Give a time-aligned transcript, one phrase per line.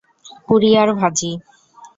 [0.45, 1.31] পুরি আর ভাজি।